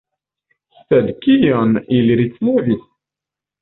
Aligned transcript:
Sed 0.85 1.13
kion 1.27 1.79
ili 2.01 2.19
ricevis? 2.25 2.85